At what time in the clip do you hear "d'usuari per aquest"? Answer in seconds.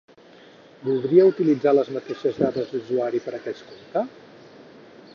2.75-3.67